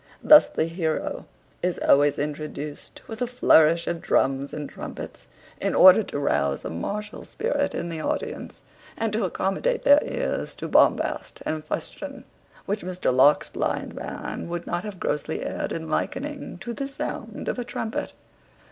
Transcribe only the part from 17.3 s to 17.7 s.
of a